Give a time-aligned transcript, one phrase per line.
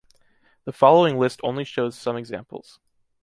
[0.63, 2.79] The following list only shows some examples.